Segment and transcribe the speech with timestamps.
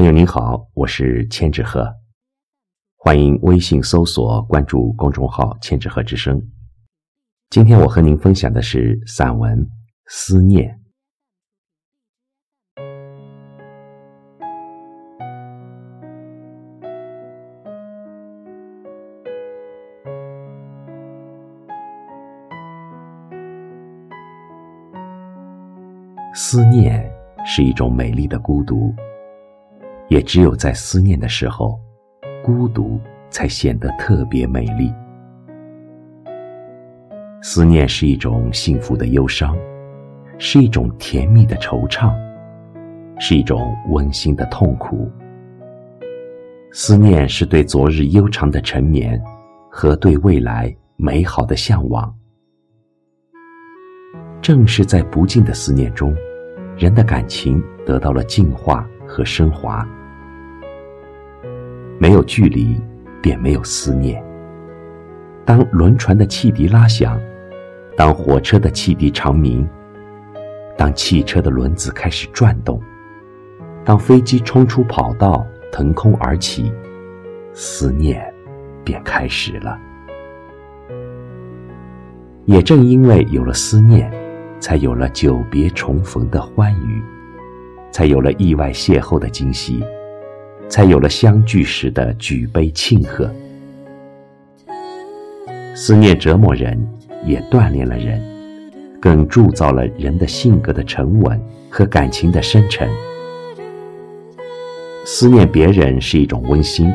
[0.00, 1.86] 朋友您好，我是千纸鹤，
[2.96, 6.40] 欢迎微信搜索关注公众号“千纸鹤之声”。
[7.50, 9.58] 今天我和您分享的是散文
[10.06, 10.74] 《思念》。
[26.34, 27.06] 思念
[27.44, 28.94] 是一种美丽的孤独。
[30.10, 31.78] 也只有在思念的时候，
[32.44, 34.92] 孤独才显得特别美丽。
[37.40, 39.56] 思念是一种幸福的忧伤，
[40.36, 42.12] 是一种甜蜜的惆怅，
[43.20, 45.08] 是一种温馨的痛苦。
[46.72, 49.20] 思念是对昨日悠长的沉眠，
[49.70, 52.12] 和对未来美好的向往。
[54.42, 56.12] 正是在不尽的思念中，
[56.76, 59.88] 人的感情得到了净化和升华。
[62.00, 62.80] 没有距离，
[63.20, 64.24] 便没有思念。
[65.44, 67.20] 当轮船的汽笛拉响，
[67.94, 69.68] 当火车的汽笛长鸣，
[70.78, 72.80] 当汽车的轮子开始转动，
[73.84, 76.72] 当飞机冲出跑道腾空而起，
[77.52, 78.32] 思念
[78.82, 79.78] 便开始了。
[82.46, 84.10] 也正因为有了思念，
[84.58, 87.02] 才有了久别重逢的欢愉，
[87.92, 89.84] 才有了意外邂逅的惊喜。
[90.70, 93.28] 才有了相聚时的举杯庆贺。
[95.74, 96.80] 思念折磨人，
[97.26, 98.22] 也锻炼了人，
[99.00, 102.88] 更铸造了人的性格的沉稳和感情的深沉。
[105.04, 106.92] 思念别人是一种温馨，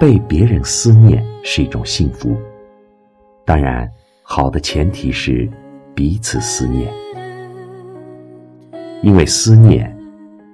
[0.00, 2.36] 被别人思念是一种幸福。
[3.44, 3.88] 当然，
[4.22, 5.48] 好的前提是
[5.94, 6.92] 彼此思念，
[9.02, 9.96] 因为思念，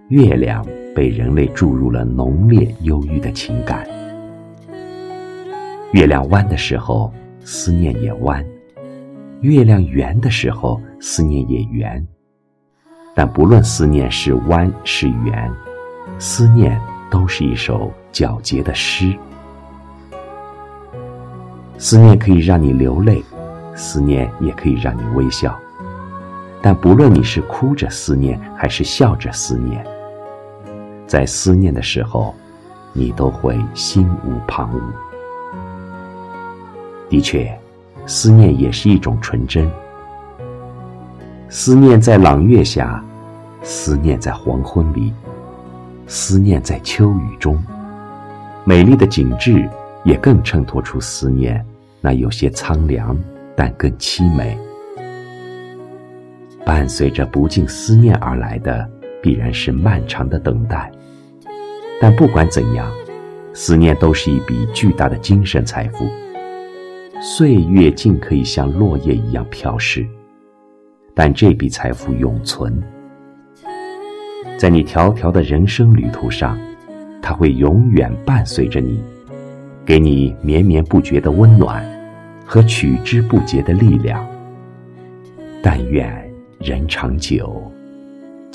[0.08, 0.66] 月亮。
[0.96, 3.86] 被人类注入了浓烈忧郁的情感。
[5.92, 7.12] 月亮弯的时候，
[7.44, 8.42] 思念也弯；
[9.42, 12.04] 月亮圆的时候，思念也圆。
[13.14, 15.52] 但不论思念是弯是圆，
[16.18, 19.14] 思念都是一首皎洁的诗。
[21.76, 23.22] 思念可以让你流泪，
[23.74, 25.54] 思念也可以让你微笑。
[26.62, 29.86] 但不论你是哭着思念，还是笑着思念。
[31.06, 32.34] 在思念的时候，
[32.92, 34.80] 你都会心无旁骛。
[37.08, 37.56] 的确，
[38.06, 39.70] 思念也是一种纯真。
[41.48, 43.04] 思念在朗月下，
[43.62, 45.12] 思念在黄昏里，
[46.08, 47.62] 思念在秋雨中。
[48.64, 49.70] 美丽的景致
[50.04, 51.64] 也更衬托出思念
[52.00, 53.16] 那有些苍凉，
[53.54, 54.58] 但更凄美。
[56.64, 58.90] 伴随着不尽思念而来的。
[59.26, 60.88] 必然是漫长的等待，
[62.00, 62.88] 但不管怎样，
[63.52, 66.06] 思念都是一笔巨大的精神财富。
[67.20, 70.06] 岁月尽可以像落叶一样飘逝，
[71.12, 72.80] 但这笔财富永存，
[74.56, 76.56] 在你迢迢的人生旅途上，
[77.20, 79.02] 它会永远伴随着你，
[79.84, 81.84] 给你绵绵不绝的温暖
[82.44, 84.24] 和取之不竭的力量。
[85.60, 87.65] 但愿人长久。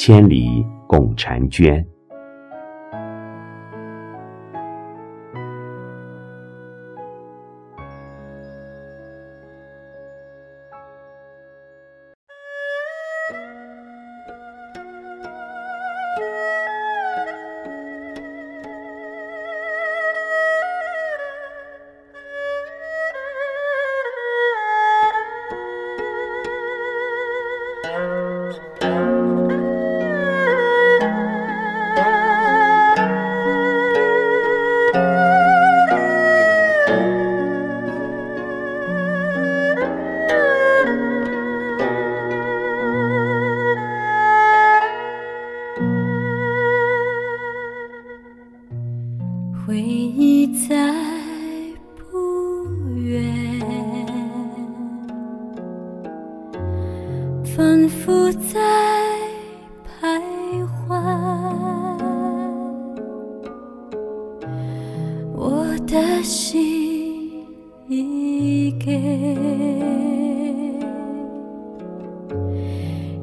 [0.03, 1.90] 千里共婵娟。
[50.43, 50.75] 你在
[52.09, 53.23] 不远
[57.45, 58.59] 反复在
[59.85, 60.19] 徘
[60.65, 60.97] 徊，
[65.35, 67.45] 我的心
[67.87, 68.99] 已给，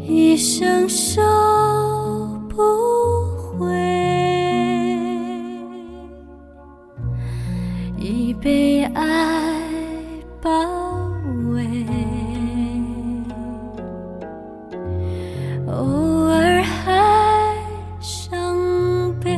[0.07, 1.21] 一生收
[8.01, 9.61] 已被爱
[10.41, 10.51] 包
[11.53, 11.85] 围
[15.67, 15.75] 偶
[16.29, 17.57] 尔还
[18.01, 19.37] 伤悲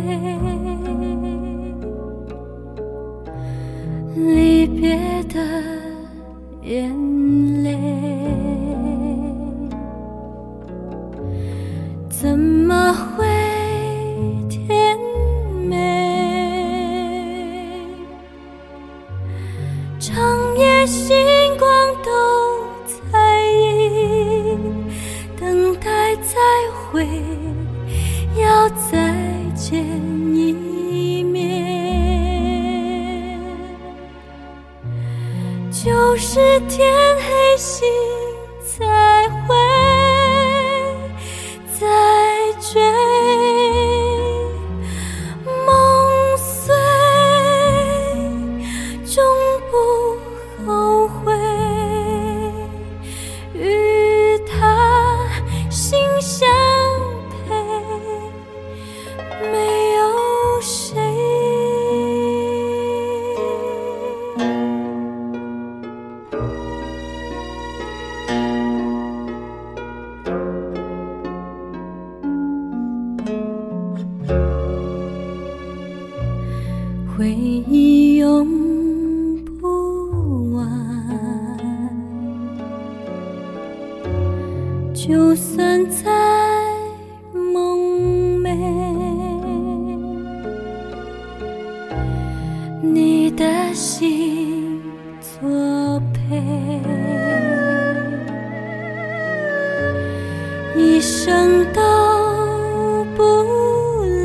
[4.15, 5.41] 离别的
[6.63, 8.10] 眼泪。
[20.01, 21.15] 长夜星
[21.59, 21.69] 光
[22.03, 22.11] 都
[23.13, 24.57] 在意，
[25.39, 26.39] 等待再
[26.73, 27.07] 会，
[28.35, 29.15] 要再
[29.55, 29.85] 见
[30.35, 31.39] 一面。
[35.71, 37.87] 就是天黑心
[38.65, 39.55] 才会
[85.11, 86.09] 就算再
[87.33, 88.55] 梦美，
[92.81, 94.81] 你的心
[95.21, 96.37] 作陪，
[100.77, 103.23] 一生都不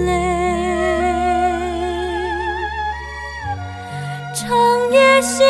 [0.05, 0.11] 累。
[4.35, 4.55] 长
[4.91, 5.43] 夜星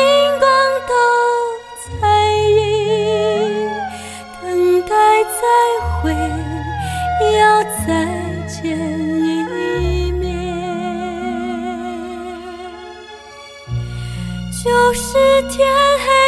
[14.96, 16.25] 是天黑